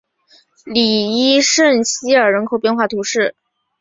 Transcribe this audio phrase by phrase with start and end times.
[0.63, 3.35] 里伊圣西尔人口变化图示